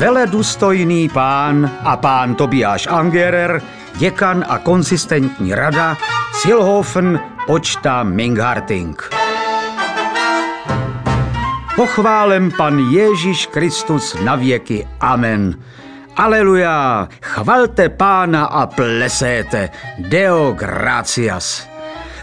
[0.00, 3.62] Veledůstojný pán a pán Tobiáš Angerer,
[3.98, 5.96] děkan a konsistentní rada,
[6.32, 9.10] Silhofen, počta Mingharting.
[11.76, 14.88] Pochválem pan Ježíš Kristus na věky.
[15.00, 15.58] Amen.
[16.16, 19.70] Aleluja, chvalte pána a plesete.
[19.98, 21.69] Deo gratias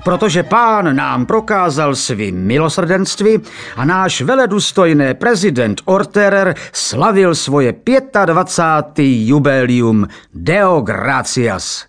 [0.08, 3.40] protože pán nám prokázal svým milosrdenství
[3.76, 7.76] a náš veledůstojný prezident Orterer slavil svoje
[8.26, 9.06] 25.
[9.06, 11.86] jubileum Deo Gratias.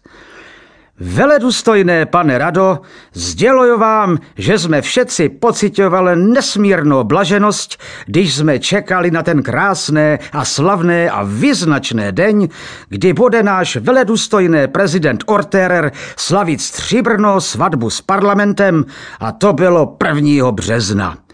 [1.01, 2.79] Veledůstojné pane Rado,
[3.13, 10.45] sděluju vám, že jsme všetci pocitovali nesmírnou blaženost, když jsme čekali na ten krásné a
[10.45, 12.49] slavné a vyznačné den,
[12.89, 18.85] kdy bude náš veledůstojný prezident Orterer slavit stříbrnou svatbu s parlamentem
[19.21, 20.53] a to bylo 1.
[20.53, 21.28] března.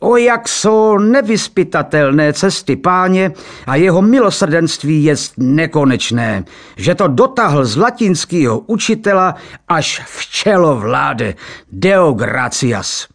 [0.00, 3.32] O jak jsou nevyspytatelné cesty páně
[3.66, 6.44] a jeho milosrdenství je nekonečné,
[6.76, 9.34] že to dotahl z latinského učitela
[9.68, 11.34] až v čelo vlády
[11.72, 13.08] Deo Gratias.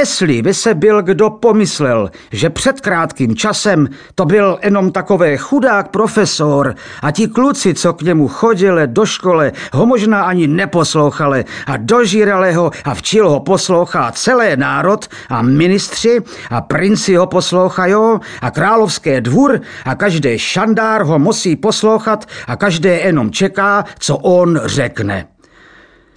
[0.00, 5.88] Esli by se byl kdo pomyslel, že před krátkým časem to byl jenom takové chudák
[5.88, 11.76] profesor a ti kluci, co k němu chodili do škole, ho možná ani neposlouchali a
[11.76, 18.50] dožírali ho a včil ho poslouchá celé národ a ministři a princi ho poslouchají a
[18.50, 25.37] královské dvůr a každý šandár ho musí poslouchat a každý jenom čeká, co on řekne.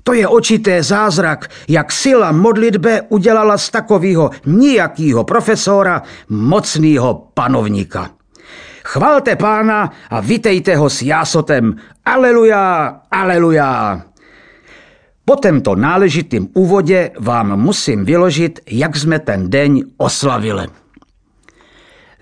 [0.03, 8.09] To je očité zázrak, jak sila modlitbe udělala z takového nijakýho profesora mocného panovníka.
[8.83, 11.75] Chvalte pána a vitejte ho s jásotem.
[12.05, 14.01] Aleluja, aleluja.
[15.25, 20.80] Po tomto náležitým úvodě vám musím vyložit, jak jsme ten den oslavili.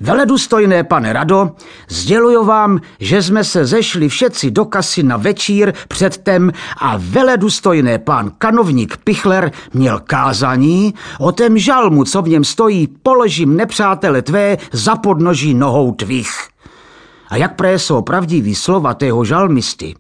[0.02, 1.52] Veledůstojné pane Rado,
[1.90, 8.32] sděluju vám, že jsme se zešli všetci do kasy na večír předtem a veledůstojné pán
[8.38, 14.96] kanovník Pichler měl kázání o tém žalmu, co v něm stojí, položím nepřátele tvé za
[14.96, 16.32] podnoží nohou tvých.
[17.30, 19.96] A jak pré jsou pravdivý slova tého žalmisty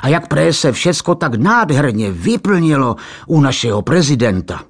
[0.00, 2.96] a jak pré se všecko tak nádherně vyplnilo
[3.26, 4.60] u našeho prezidenta.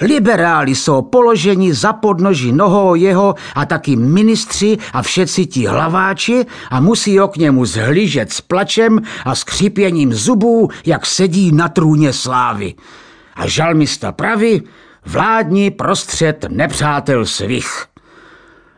[0.00, 6.80] Liberáli jsou položeni za podnoží nohou jeho a taky ministři a všetci ti hlaváči a
[6.80, 12.74] musí ho k němu zhlížet s plačem a skřípěním zubů, jak sedí na trůně slávy.
[13.36, 14.62] A žalmista praví,
[15.06, 17.93] vládní prostřed nepřátel svých.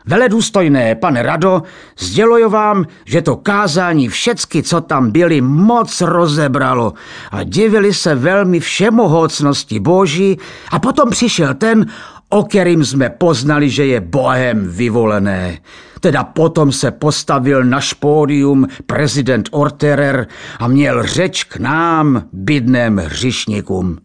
[0.07, 1.63] Veledůstojné, pane Rado,
[1.99, 6.93] sděluju vám, že to kázání všecky, co tam byli, moc rozebralo
[7.31, 10.37] a divili se velmi všemohocnosti Boží
[10.71, 11.85] a potom přišel ten,
[12.29, 15.57] o kterým jsme poznali, že je Bohem vyvolené.
[15.99, 20.27] Teda potom se postavil na špódium prezident Orterer
[20.59, 23.97] a měl řeč k nám, bydném hřišníkům.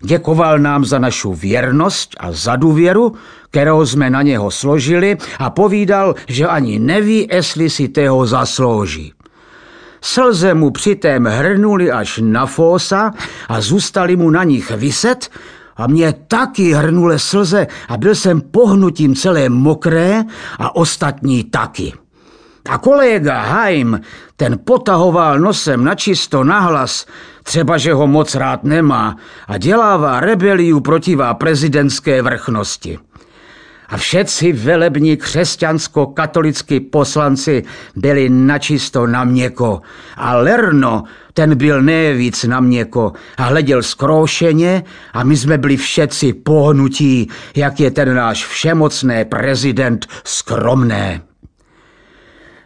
[0.00, 3.14] Děkoval nám za našu věrnost a za důvěru,
[3.50, 9.12] kterou jsme na něho složili a povídal, že ani neví, jestli si toho zaslouží.
[10.00, 13.12] Slze mu přitém hrnuli až na fósa
[13.48, 15.30] a zůstali mu na nich vyset
[15.76, 20.24] a mě taky hrnule slze a byl jsem pohnutím celé mokré
[20.58, 21.92] a ostatní taky.
[22.68, 24.00] A kolega Haim,
[24.36, 27.06] ten potahoval nosem na čisto nahlas,
[27.42, 29.16] třeba že ho moc rád nemá
[29.48, 32.98] a dělává rebeliu protivá prezidentské vrchnosti.
[33.90, 37.62] A všetci velební křesťansko-katolický poslanci
[37.96, 39.82] byli načisto na měko.
[40.16, 46.32] A Lerno, ten byl nejvíc na měko a hleděl skroušeně a my jsme byli všetci
[46.32, 51.22] pohnutí, jak je ten náš všemocný prezident skromné.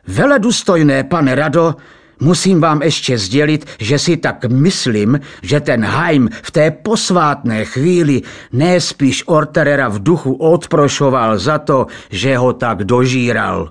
[0.06, 1.74] Veledůstojné, pane Rado,
[2.20, 8.22] Musím vám ještě sdělit, že si tak myslím, že ten Haim v té posvátné chvíli
[8.52, 13.70] nespíš Orterera v duchu odprošoval za to, že ho tak dožíral.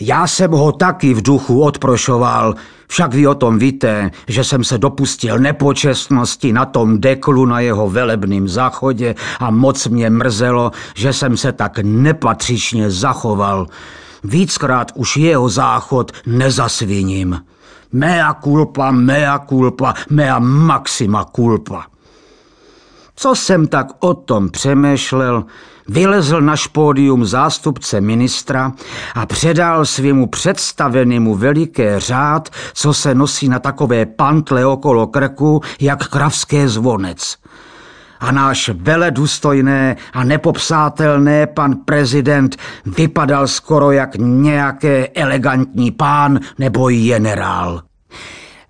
[0.00, 2.54] Já jsem ho taky v duchu odprošoval,
[2.88, 7.90] však vy o tom víte, že jsem se dopustil nepočestnosti na tom deklu na jeho
[7.90, 13.66] velebným záchodě a moc mě mrzelo, že jsem se tak nepatřičně zachoval.
[14.24, 17.44] Víckrát už jeho záchod nezasviním.
[17.92, 21.86] Mea culpa, mea culpa, mea maxima culpa.
[23.16, 25.44] Co jsem tak o tom přemýšlel,
[25.88, 28.72] vylezl na špódium zástupce ministra
[29.14, 36.08] a předal svému představenému veliké řád, co se nosí na takové pantle okolo krku, jak
[36.08, 37.36] kravské zvonec.
[38.20, 42.56] A náš veledůstojné a nepopsátelné pan prezident
[42.86, 47.82] vypadal skoro jak nějaké elegantní pán nebo generál.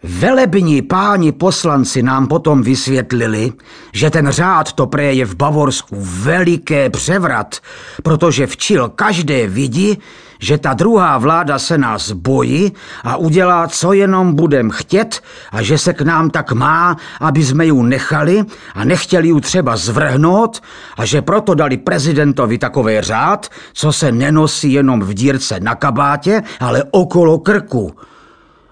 [0.02, 3.52] Velební páni poslanci nám potom vysvětlili,
[3.92, 7.56] že ten řád to preje v Bavorsku veliké převrat,
[8.02, 9.98] protože včil každé vidí,
[10.38, 12.72] že ta druhá vláda se nás bojí
[13.04, 15.20] a udělá, co jenom budem chtět
[15.52, 18.44] a že se k nám tak má, aby jsme ju nechali
[18.74, 20.62] a nechtěli ju třeba zvrhnout
[20.96, 26.42] a že proto dali prezidentovi takový řád, co se nenosí jenom v dírce na kabátě,
[26.60, 27.92] ale okolo krku.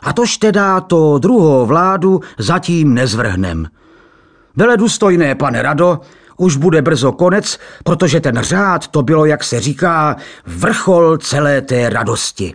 [0.02, 3.66] A tož teda to druhou vládu zatím nezvrhnem.
[4.56, 6.00] Vele důstojné, pane Rado,
[6.36, 11.88] už bude brzo konec, protože ten řád to bylo, jak se říká, vrchol celé té
[11.88, 12.54] radosti.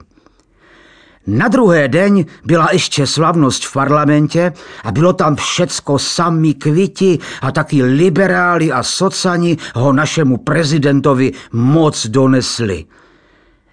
[1.28, 4.54] Na druhé den byla ještě slavnost v parlamentě
[4.84, 12.08] a bylo tam všecko sami kviti a taky liberáli a socani ho našemu prezidentovi moc
[12.08, 12.86] donesli.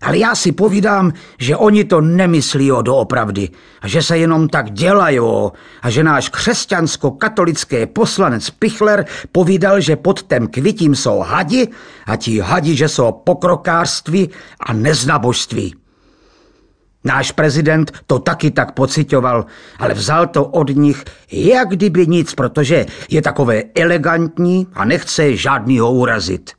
[0.03, 3.49] Ale já si povídám, že oni to nemyslí o doopravdy
[3.81, 5.21] a že se jenom tak dělají
[5.83, 11.69] a že náš křesťansko-katolický poslanec Pichler povídal, že pod tém kvitím jsou hadi
[12.07, 14.31] a ti hadi, že jsou pokrokářství
[14.61, 15.75] a neznabožství.
[17.05, 19.47] Náš prezident to taky tak pocitoval,
[19.79, 25.93] ale vzal to od nich jak kdyby nic, protože je takové elegantní a nechce žádnýho
[25.93, 26.51] urazit.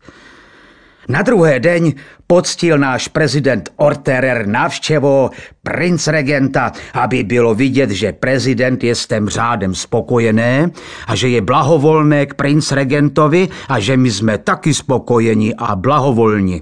[1.09, 1.93] Na druhé den
[2.27, 5.29] poctil náš prezident Orterer návštěvo
[5.63, 10.71] princ regenta, aby bylo vidět, že prezident je s tím řádem spokojené
[11.07, 16.61] a že je blahovolné k princ regentovi a že my jsme taky spokojeni a blahovolní.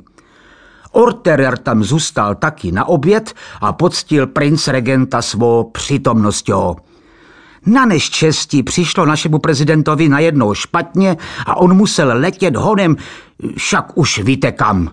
[0.91, 6.53] Orterer tam zůstal taky na oběd a poctil princ regenta svou přítomností.
[7.65, 12.95] Na neštěstí přišlo našemu prezidentovi najednou špatně a on musel letět honem,
[13.57, 14.91] však už víte kam.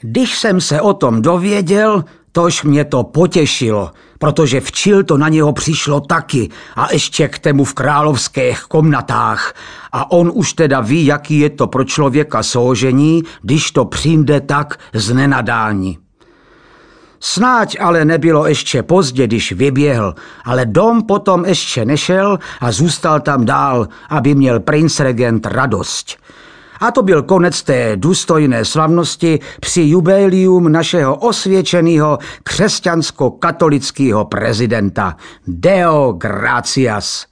[0.00, 5.52] Když jsem se o tom dověděl, tož mě to potěšilo, protože včil to na něho
[5.52, 9.54] přišlo taky a ještě k tému v královských komnatách.
[9.92, 14.78] A on už teda ví, jaký je to pro člověka soužení, když to přijde tak
[14.94, 15.98] z nenadání.
[17.20, 20.14] Snáď ale nebylo ještě pozdě, když vyběhl,
[20.44, 26.16] ale dom potom ještě nešel a zůstal tam dál, aby měl princ regent radost.
[26.80, 35.16] A to byl konec té důstojné slavnosti při jubilium našeho osvědčeného křesťansko-katolického prezidenta.
[35.46, 37.26] Deo gratias.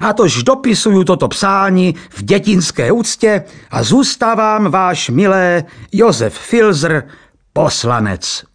[0.00, 7.04] A tož dopisuju toto psání v dětinské úctě a zůstávám váš milé Josef Filzer,
[7.52, 8.51] poslanec.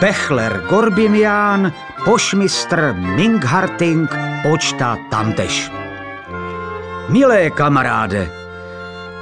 [0.00, 1.72] Bechler Gorbinian,
[2.04, 4.08] pošmistr Mingharting,
[4.42, 5.70] počta tamtež.
[7.08, 8.30] Milé kamaráde,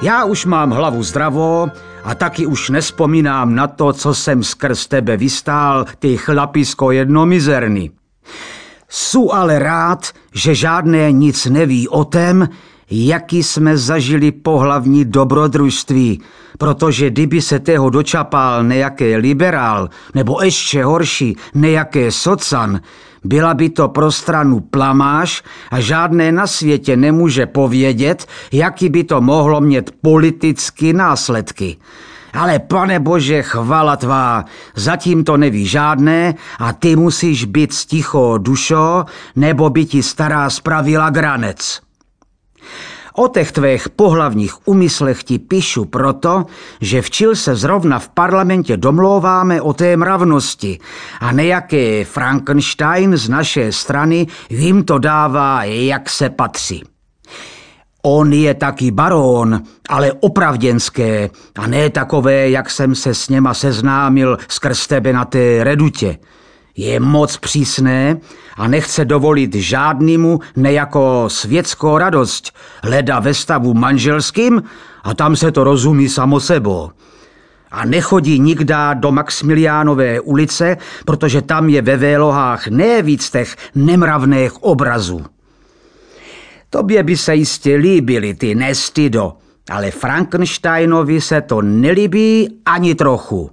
[0.02, 1.70] já už mám hlavu zdravou
[2.04, 7.90] a taky už nespomínám na to, co jsem skrz tebe vystál, ty chlapisko jednomizerný.
[8.88, 12.48] Su ale rád, že žádné nic neví o tem,
[12.90, 16.20] jaký jsme zažili pohlavní dobrodružství,
[16.58, 22.80] protože kdyby se tého dočapal nejaké liberál, nebo ještě horší, nejaké socan,
[23.24, 29.20] byla by to pro stranu plamáž a žádné na světě nemůže povědět, jaký by to
[29.20, 31.76] mohlo mít politicky následky.
[32.32, 39.04] Ale pane bože, chvala tvá, zatím to neví žádné a ty musíš být sticho dušo,
[39.36, 41.85] nebo by ti stará spravila granec.
[43.18, 46.46] O těch tvých pohlavních úmyslech ti píšu proto,
[46.80, 50.78] že včil se zrovna v parlamentě domlouváme o té mravnosti
[51.20, 56.84] a nejaké Frankenstein z naší strany jim to dává, jak se patří.
[58.02, 64.38] On je taky barón, ale opravděnské a ne takové, jak jsem se s něma seznámil
[64.48, 66.18] skrz tebe na té redutě
[66.76, 68.16] je moc přísné
[68.56, 72.52] a nechce dovolit žádnému nejako světskou radost,
[72.82, 74.62] hleda ve stavu manželským
[75.02, 76.90] a tam se to rozumí samo sebou.
[77.70, 85.24] A nechodí nikdá do Maximiliánové ulice, protože tam je ve vélohách nejvíc těch nemravných obrazů.
[86.70, 89.32] Tobě by se jistě líbily ty nestydo,
[89.70, 93.50] ale Frankensteinovi se to nelíbí ani trochu.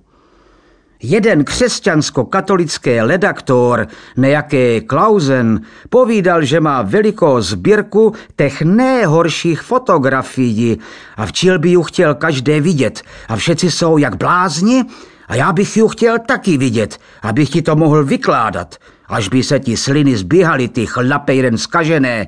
[1.03, 5.60] Jeden křesťansko-katolický redaktor, nejaký Klausen,
[5.91, 10.79] povídal, že má velikou sbírku těch nejhorších fotografií.
[11.19, 13.03] A včil by ju chtěl každé vidět.
[13.27, 14.83] A všetci jsou jak blázni.
[15.27, 18.75] A já bych ju chtěl taky vidět, abych ti to mohl vykládat,
[19.07, 22.27] až by se ti sliny zbíhaly, ty chlape jeden zkažené,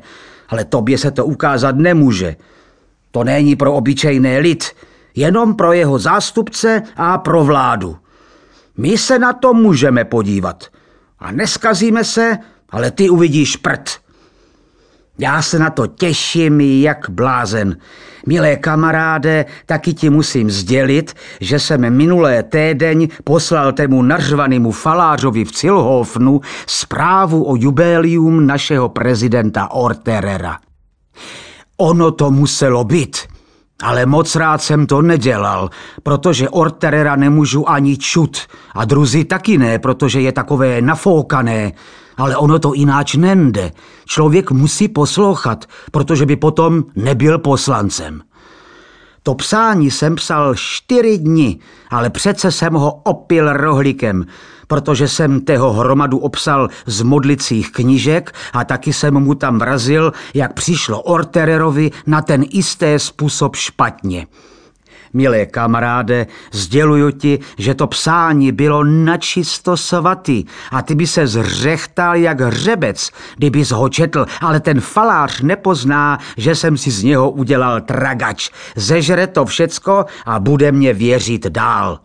[0.50, 2.36] ale tobě se to ukázat nemůže.
[3.12, 4.64] To není pro obyčejný lid,
[5.16, 7.98] jenom pro jeho zástupce a pro vládu.
[8.78, 10.64] My se na to můžeme podívat.
[11.20, 12.38] A neskazíme se,
[12.70, 13.90] ale ty uvidíš prd.
[15.18, 17.78] Já se na to těším jak blázen.
[18.28, 25.52] Milé kamaráde, taky ti musím sdělit, že jsem minulé tédeň poslal tému nařvanému falářovi v
[25.52, 30.60] Cilhofnu zprávu o jubilium našeho prezidenta Orterera.
[31.78, 33.18] Ono to muselo být.
[33.84, 35.70] Ale moc rád jsem to nedělal,
[36.04, 38.38] protože Orterera nemůžu ani čut
[38.76, 41.72] a druzí taky ne, protože je takové nafoukané.
[42.18, 43.72] Ale ono to ináč nende.
[44.06, 48.22] Člověk musí poslouchat, protože by potom nebyl poslancem.
[49.24, 54.26] To psání jsem psal čtyři dny, ale přece jsem ho opil rohlíkem,
[54.68, 60.54] protože jsem tého hromadu obsal z modlicích knížek a taky jsem mu tam vrazil, jak
[60.54, 64.28] přišlo Ortererovi na ten isté způsob špatně.
[65.16, 72.16] Milé kamaráde, sděluju ti, že to psání bylo načisto svatý a ty by se zřechtal
[72.16, 77.82] jak hřebec, kdybys ho četl, ale ten falář nepozná, že jsem si z něho udělal
[77.82, 78.50] tragač.
[78.76, 82.00] Zežre to všecko a bude mě věřit dál.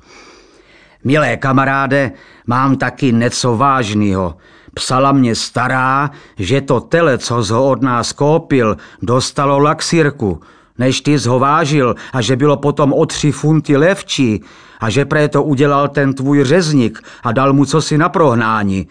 [1.04, 2.12] Milé kamaráde,
[2.46, 4.36] mám taky něco vážného.
[4.74, 10.40] Psala mě stará, že to tele, co ho od nás koupil, dostalo laxírku
[10.80, 14.42] než ty zhovážil a že bylo potom o tři funty levčí
[14.80, 18.88] a že to udělal ten tvůj řezník a dal mu cosi na prohnání.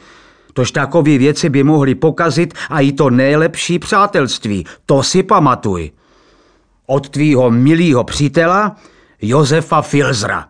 [0.54, 4.66] Tož takové věci by mohly pokazit a i to nejlepší přátelství.
[4.86, 5.92] To si pamatuj.
[6.86, 8.76] Od tvýho milého přítela
[9.22, 10.49] Josefa Filzra.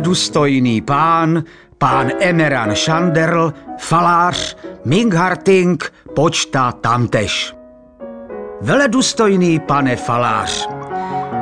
[0.00, 1.44] Veledůstojný pán,
[1.78, 7.54] pán Emeran Šanderl, falář, Mingharting, počta tamtež.
[8.60, 10.68] Veledůstojný pane falář,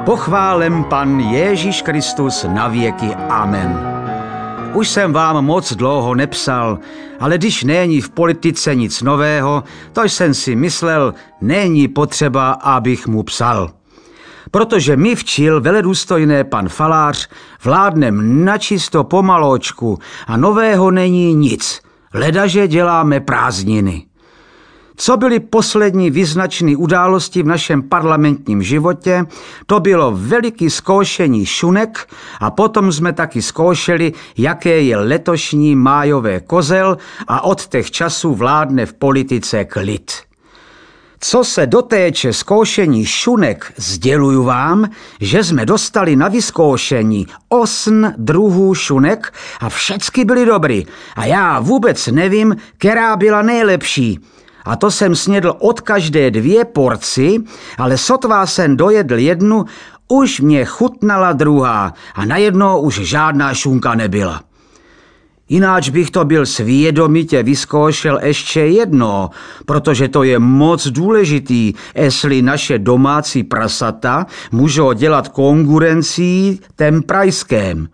[0.04, 3.14] pochválem pan Ježíš Kristus na věky.
[3.28, 3.78] Amen.
[4.74, 6.78] Už jsem vám moc dlouho nepsal,
[7.20, 13.22] ale když není v politice nic nového, to jsem si myslel, není potřeba, abych mu
[13.22, 13.77] psal
[14.50, 17.28] protože my včil veledůstojné pan Falář
[17.64, 21.80] vládnem načisto pomalóčku a nového není nic,
[22.14, 24.04] ledaže děláme prázdniny.
[25.00, 29.24] Co byly poslední vyznačné události v našem parlamentním životě,
[29.66, 32.08] to bylo veliký zkoušení šunek
[32.40, 38.86] a potom jsme taky zkoušeli, jaké je letošní májové kozel a od těch časů vládne
[38.86, 40.27] v politice klid.
[41.20, 49.34] Co se dotéče zkoušení šunek, sděluju vám, že jsme dostali na vyzkoušení osm druhů šunek
[49.60, 50.86] a všecky byly dobrý.
[51.16, 54.20] A já vůbec nevím, která byla nejlepší.
[54.64, 57.38] A to jsem snědl od každé dvě porci,
[57.78, 59.64] ale sotva jsem dojedl jednu,
[60.08, 64.47] už mě chutnala druhá a najednou už žádná šunka nebyla.
[65.48, 69.30] Jináč bych to byl svědomitě vyzkoušel ještě jedno,
[69.66, 77.88] protože to je moc důležitý, jestli naše domácí prasata můžou dělat konkurencí tem prajském.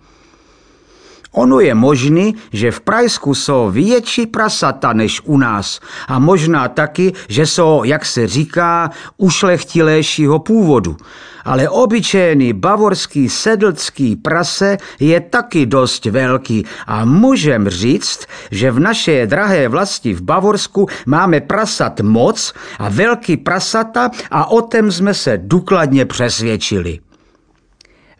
[1.34, 7.12] Ono je možný, že v Prajsku jsou větší prasata než u nás a možná taky,
[7.28, 10.96] že jsou, jak se říká, ušlechtilejšího původu.
[11.44, 19.26] Ale obyčejný bavorský sedlcký prase je taky dost velký a můžem říct, že v naše
[19.26, 25.38] drahé vlasti v Bavorsku máme prasat moc a velký prasata a o tom jsme se
[25.42, 26.98] důkladně přesvědčili.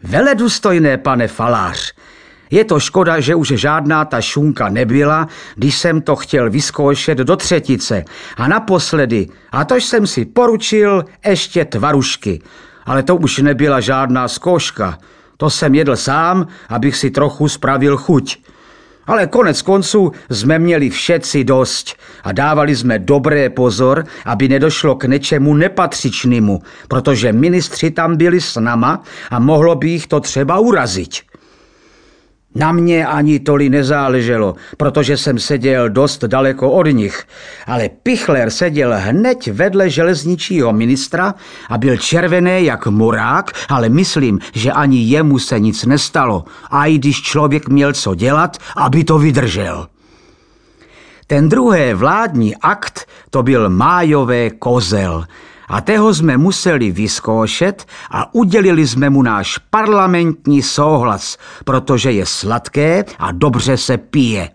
[0.03, 1.93] Veledůstojné pane falář,
[2.51, 7.35] je to škoda, že už žádná ta šunka nebyla, když jsem to chtěl vyzkoušet do
[7.35, 8.05] třetice.
[8.37, 12.41] A naposledy, a tož jsem si poručil ještě tvarušky.
[12.85, 14.97] Ale to už nebyla žádná zkouška.
[15.37, 18.37] To jsem jedl sám, abych si trochu spravil chuť.
[19.07, 25.03] Ale konec konců jsme měli všetci dost a dávali jsme dobré pozor, aby nedošlo k
[25.03, 31.15] něčemu nepatřičnému, protože ministři tam byli s nama a mohlo by jich to třeba urazit.
[32.55, 37.23] Na mě ani toli nezáleželo, protože jsem seděl dost daleko od nich,
[37.67, 41.35] ale Pichler seděl hned vedle železničího ministra
[41.69, 46.97] a byl červený jak murák, ale myslím, že ani jemu se nic nestalo, a i
[46.97, 49.87] když člověk měl co dělat, aby to vydržel.
[51.27, 55.25] Ten druhý vládní akt to byl májové kozel,
[55.67, 63.05] a toho jsme museli vyzkoušet a udělili jsme mu náš parlamentní souhlas, protože je sladké
[63.19, 64.49] a dobře se pije.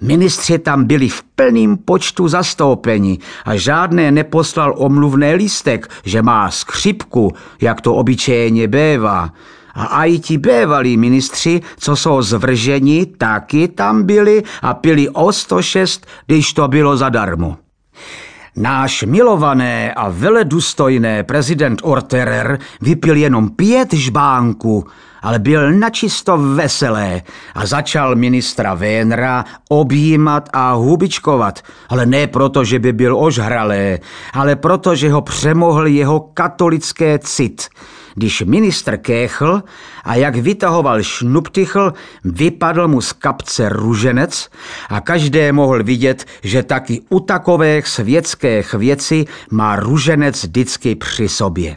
[0.00, 7.32] Ministři tam byli v plným počtu zastoupeni a žádné neposlal omluvné lístek, že má skřipku,
[7.60, 9.32] jak to obyčejně bývá.
[9.74, 16.06] A i ti bývalí ministři, co jsou zvrženi, taky tam byli a pili o 106,
[16.26, 17.56] když to bylo zadarmo.
[18.56, 24.86] Náš milované a veledůstojné prezident Orterer vypil jenom pět žbánků,
[25.22, 27.22] ale byl načisto veselé
[27.54, 33.98] a začal ministra Vénra objímat a hubičkovat, ale ne proto, že by byl ožhralé,
[34.32, 37.68] ale proto, že ho přemohl jeho katolické cit–
[38.14, 39.62] když ministr kéchl
[40.04, 41.92] a jak vytahoval šnuptychl,
[42.24, 44.50] vypadl mu z kapce ruženec
[44.88, 51.76] a každé mohl vidět, že taky u takových světských věcí má ruženec vždycky při sobě.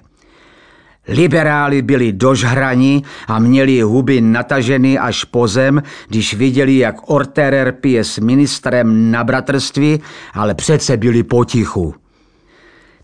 [1.08, 8.04] Liberáli byli dožhraní a měli huby nataženy až po zem, když viděli, jak Orterer pije
[8.04, 10.00] s ministrem na bratrství,
[10.34, 11.96] ale přece byli potichu.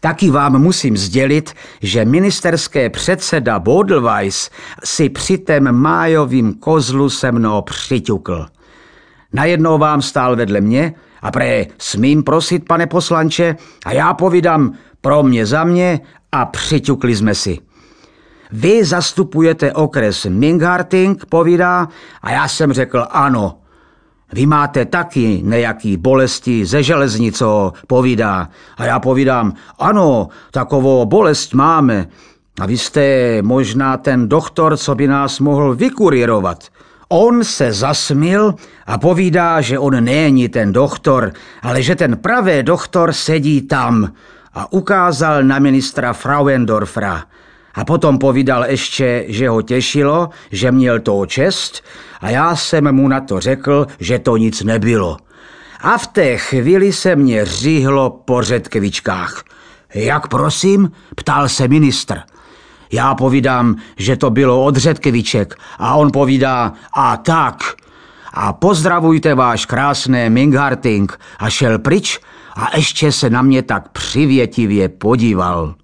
[0.04, 4.50] Taky vám musím sdělit, že ministerské předseda Bodelweiss
[4.84, 8.46] si při tém májovým kozlu se mnou přiťukl.
[9.34, 15.24] Najednou vám stál vedle mě a pre, smím prosit, pane poslanče, a já povídám pro
[15.24, 16.00] mě za mě
[16.32, 17.60] a přiťukli jsme si.
[18.52, 21.88] Vy zastupujete okres Mingharting, povídá,
[22.22, 23.58] a já jsem řekl ano,
[24.34, 28.50] vy máte taky nejaký bolesti ze železnico, povídá.
[28.78, 32.08] A já povídám, ano, takovou bolest máme.
[32.60, 33.06] A vy jste
[33.41, 36.63] možná ten doktor, co by nás mohl vykurírovat.
[37.10, 43.13] On se zasmil a povídá, že on není ten doktor, ale že ten pravé doktor
[43.13, 44.13] sedí tam
[44.54, 47.24] a ukázal na ministra Frauendorfra.
[47.74, 51.84] A potom povídal ještě, že ho těšilo, že měl to čest
[52.24, 55.18] a já jsem mu na to řekl, že to nic nebylo.
[55.82, 59.44] A v té chvíli se mě říhlo po řetkvičkách.
[59.94, 60.92] Jak prosím?
[61.16, 62.20] ptal se ministr.
[62.92, 67.64] Já povídám, že to bylo od řetkeviček a on povídá, a tak.
[68.34, 72.20] A pozdravujte váš krásné Mingharting a šel pryč
[72.56, 75.76] a ještě se na mě tak přivětivě podíval.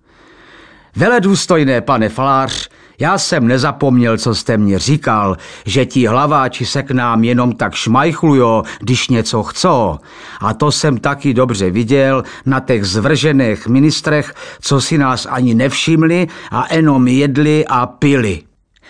[0.95, 2.68] Veledůstojné pane Falář,
[2.99, 7.73] já jsem nezapomněl, co jste mě říkal, že ti hlaváči se k nám jenom tak
[7.73, 9.97] šmajchlujo, když něco chcou.
[10.41, 16.27] A to jsem taky dobře viděl na těch zvržených ministrech, co si nás ani nevšimli
[16.51, 18.43] a jenom jedli a pili.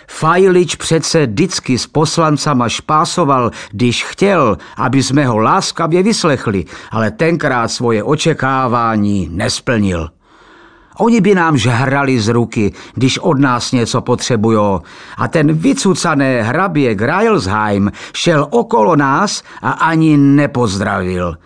[0.08, 7.68] Fajlič přece vždycky s poslancama špásoval, když chtěl, aby jsme ho láskavě vyslechli, ale tenkrát
[7.68, 10.10] svoje očekávání nesplnil.
[11.00, 14.82] Oni by nám žhrali z ruky, když od nás něco potřebujou.
[15.18, 21.38] A ten vycucané hrabě Greilsheim šel okolo nás a ani nepozdravil.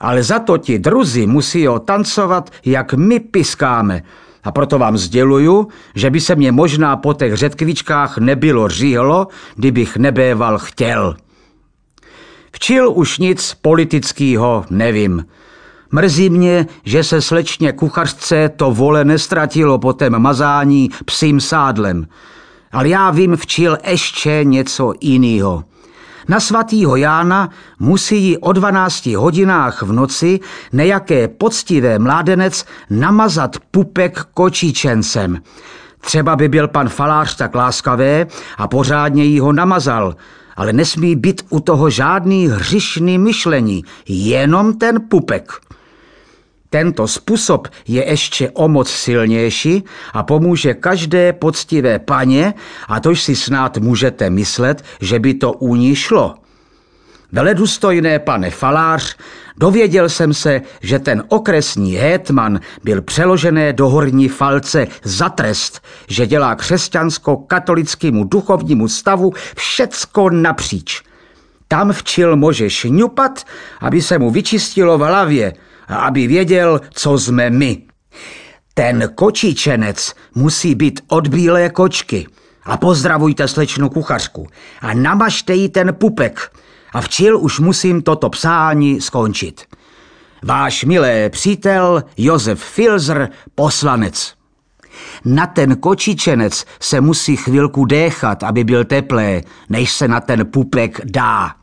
[0.00, 4.02] Ale za to ti druzi musí ho tancovat, jak my piskáme.
[4.44, 9.96] A proto vám sděluju, že by se mě možná po těch řetkvičkách nebylo říhlo, kdybych
[9.96, 11.16] nebéval chtěl.
[12.52, 15.24] Včil už nic politického nevím.
[15.92, 22.06] Mrzí mě, že se slečně kuchařce to vole nestratilo po tém mazání psím sádlem.
[22.72, 25.64] Ale já vím včil ještě něco jiného.
[26.28, 30.40] Na svatýho Jána musí o 12 hodinách v noci
[30.72, 35.42] nejaké poctivé mládenec namazat pupek kočíčencem.
[36.00, 40.16] Třeba by byl pan falář tak láskavé a pořádně jí ho namazal,
[40.56, 45.52] ale nesmí být u toho žádný hřišný myšlení, jenom ten pupek.
[46.74, 52.54] Tento způsob je ještě o moc silnější a pomůže každé poctivé paně
[52.88, 56.34] a tož si snad můžete myslet, že by to u ní šlo.
[57.32, 59.16] Veledůstojné pane Falář,
[59.56, 66.26] dověděl jsem se, že ten okresní hétman byl přeložené do horní falce za trest, že
[66.26, 71.02] dělá křesťansko-katolickému duchovnímu stavu všecko napříč–
[71.68, 73.44] Tam včil může šňupat,
[73.80, 75.52] aby se mu vyčistilo v hlavě
[75.88, 77.82] aby věděl, co jsme my.
[78.74, 82.26] Ten kočičenec musí být od bílé kočky.
[82.64, 84.46] A pozdravujte slečnu kuchařku.
[84.80, 86.52] A namažte jí ten pupek.
[86.92, 89.64] A včil už musím toto psání skončit.
[90.42, 94.34] Váš milé přítel Josef Filzer, poslanec.
[95.24, 101.00] Na ten kočičenec se musí chvilku déchat, aby byl teplé, než se na ten pupek
[101.04, 101.54] dá.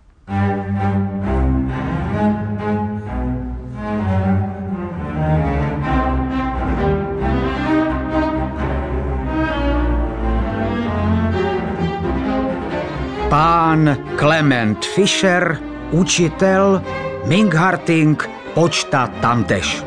[13.31, 15.57] Pán Clement Fischer,
[15.91, 16.81] učitel,
[17.25, 19.83] Mingharting, počta tamtež.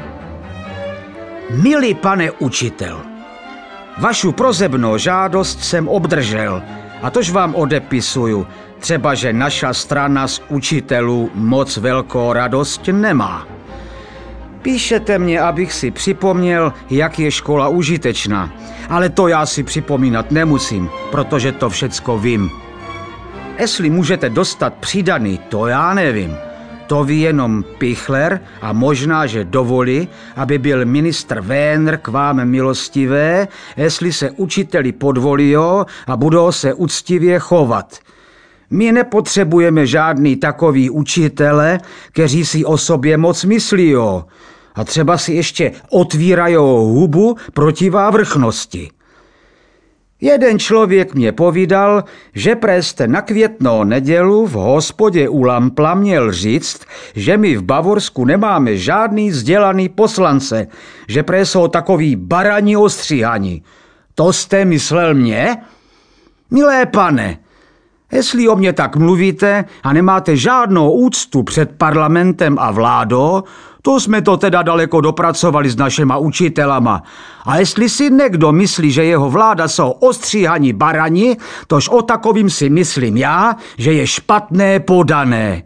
[1.51, 3.01] Milý pane učitel,
[3.99, 6.63] vašu prozebnou žádost jsem obdržel
[7.03, 8.47] a tož vám odepisuju,
[8.79, 13.47] třeba že naša strana z učitelů moc velkou radost nemá.
[14.63, 18.51] Píšete mě, abych si připomněl, jak je škola užitečná,
[18.89, 22.64] ale to já si připomínat nemusím, protože to všecko vím.
[23.59, 26.37] Jestli můžete dostat přidaný, to já nevím.
[26.87, 33.49] To ví jenom Pichler a možná, že dovolí, aby byl ministr Vénr k vám milostivé,
[33.77, 35.57] jestli se učiteli podvolí
[36.07, 37.99] a budou se úctivě chovat.
[38.71, 41.81] My nepotřebujeme žádný takový učitele,
[42.13, 43.95] kteří si o sobě moc myslí.
[44.75, 48.91] A třeba si ještě otvírají hubu proti vrchnosti.
[50.25, 56.81] Jeden člověk mě povídal, že preste na květnou nedělu v hospodě u Lampla měl říct,
[57.15, 60.67] že my v Bavorsku nemáme žádný vzdělaný poslance,
[61.09, 63.63] že pre jsou takový barani ostříhani.
[64.15, 65.57] To jste myslel mě?
[66.51, 67.39] Milé pane,
[68.13, 73.43] jestli o mě tak mluvíte a nemáte žádnou úctu před parlamentem a vládou,
[73.83, 77.03] to jsme to teda daleko dopracovali s našima učitelama.
[77.47, 81.37] A jestli si někdo myslí, že jeho vláda jsou ostříhaní barani,
[81.67, 85.63] tož o takovým si myslím já, že je špatné podané.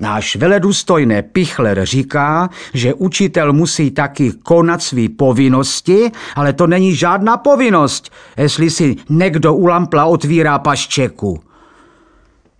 [0.00, 7.36] Náš veledůstojné Pichler říká, že učitel musí taky konat své povinnosti, ale to není žádná
[7.36, 11.40] povinnost, jestli si někdo u lampla otvírá paščeku.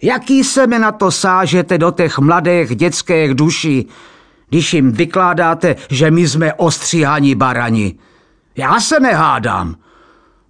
[0.02, 3.88] Jaký seme na to sážete do těch mladých dětských duší,
[4.48, 7.94] když jim vykládáte, že my jsme ostříhaní barani?
[8.56, 9.74] Já se nehádám.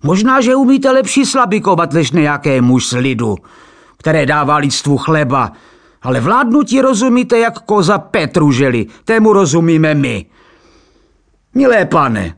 [0.02, 3.36] Možná, že umíte lepší slabikovat než nějaké muž z lidu,
[3.96, 5.52] které dává lidstvu chleba,
[6.02, 10.26] ale vládnutí rozumíte jak koza Petruželi, tému rozumíme my.
[11.54, 12.34] Milé pane,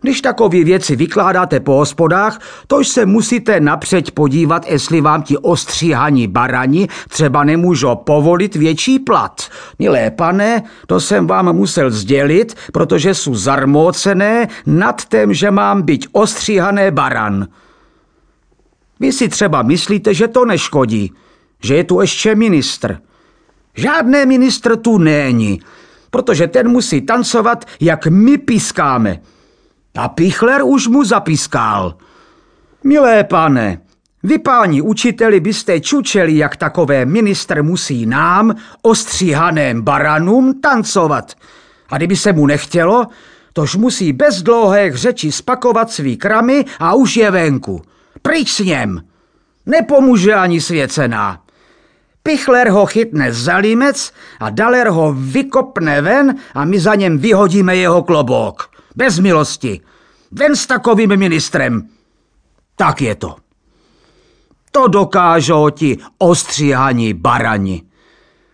[0.00, 6.26] když takové věci vykládáte po hospodách, tož se musíte napřed podívat, jestli vám ti ostříhaní
[6.26, 9.42] barani třeba nemůžou povolit větší plat.
[9.78, 16.06] Milé pane, to jsem vám musel sdělit, protože jsou zarmócené nad tím, že mám být
[16.12, 17.46] ostříhané baran.
[19.00, 21.12] Vy si třeba myslíte, že to neškodí,
[21.62, 22.98] že je tu ještě ministr.
[23.74, 25.60] Žádný ministr tu není,
[26.10, 29.20] protože ten musí tancovat, jak my pískáme.
[29.98, 31.94] A Pichler už mu zapiskal.
[32.84, 33.80] Milé pane,
[34.22, 41.34] vy páni učiteli byste čučeli, jak takové ministr musí nám, ostříhaném baranům, tancovat.
[41.90, 43.06] A kdyby se mu nechtělo,
[43.52, 47.82] tož musí bez dlouhých řeči spakovat svý kramy a už je venku.
[48.22, 49.02] Pryč s něm.
[49.66, 51.40] Nepomůže ani svěcená.
[52.22, 57.76] Pichler ho chytne za límec a Daler ho vykopne ven a my za něm vyhodíme
[57.76, 58.70] jeho klobouk.
[58.96, 59.80] Bez milosti.
[60.32, 61.88] Ven s takovým ministrem.
[62.76, 63.36] Tak je to.
[64.72, 67.82] To dokážou ti ostříhaní barani.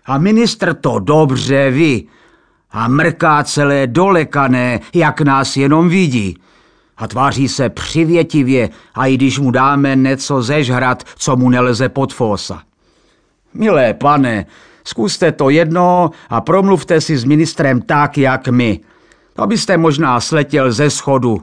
[0.06, 2.08] A ministr to dobře ví.
[2.70, 6.38] A mrká celé dolekané, jak nás jenom vidí.
[6.96, 12.12] A tváří se přivětivě, a i když mu dáme něco zežhrat, co mu nelze pod
[12.12, 12.62] fosa.
[13.54, 14.46] Milé pane,
[14.84, 18.80] zkuste to jedno a promluvte si s ministrem tak, jak my.
[19.32, 21.40] To byste možná sletěl ze schodu.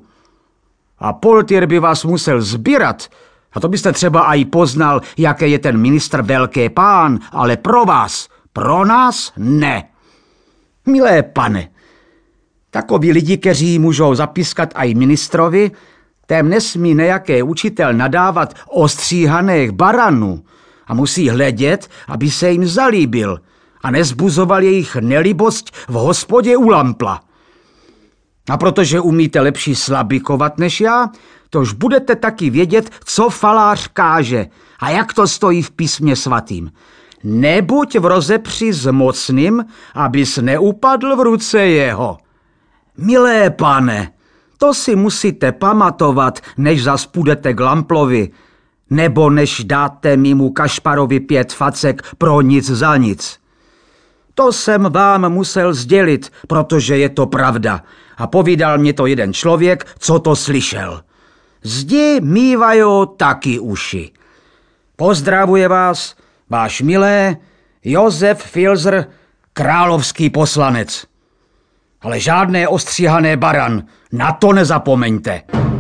[1.00, 3.08] A Poltier by vás musel zbírat.
[3.54, 8.30] A to byste třeba i poznal, jaký je ten ministr velký pán, ale pro vás,
[8.54, 9.84] pro nás ne.
[10.86, 11.69] Milé pane,
[12.69, 15.71] takoví lidi, kteří můžou zapiskat i ministrovi,
[16.26, 20.43] tém nesmí nejaké učitel nadávat ostříhaných baranů
[20.88, 23.39] a musí hledět, aby se jim zalíbil
[23.84, 27.22] a nezbuzoval jejich nelibost v hospodě u lampla.
[28.50, 31.10] A protože umíte lepší slabikovat než já,
[31.50, 34.48] tož budete taky vědět, co falář káže
[34.80, 36.72] a jak to stojí v písmě svatým.
[37.24, 42.17] Nebuď v rozepři s mocným, abys neupadl v ruce jeho.
[42.98, 44.12] Milé pane,
[44.58, 48.32] to si musíte pamatovat, než zas půjdete k Lamplovi,
[48.91, 53.39] nebo než dáte mimo Kašparovi pět facek pro nic za nic.
[54.36, 57.84] To jsem vám musel sdělit, protože je to pravda.
[58.17, 61.01] A povídal mě to jeden člověk, co to slyšel.
[61.63, 62.84] Zdi mývají
[63.17, 64.12] taky uši.
[64.95, 66.15] Pozdravuje vás,
[66.49, 67.38] váš milé
[67.84, 69.08] Josef Filzer,
[69.54, 71.06] královský poslanec.
[72.01, 75.70] Ale žádné ostříhané baran, na to nezapomeňte.